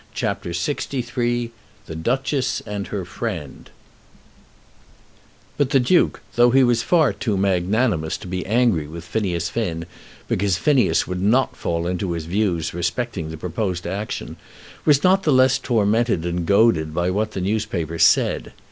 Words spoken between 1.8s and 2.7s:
The Duchess